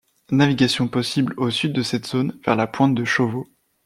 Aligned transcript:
Navigation 0.31 0.87
possible 0.87 1.35
au 1.37 1.51
sud 1.51 1.73
de 1.73 1.83
cette 1.83 2.07
zone 2.07 2.35
vers 2.43 2.55
la 2.55 2.65
pointe 2.65 2.95
de 2.95 3.05
Chauveau. 3.05 3.47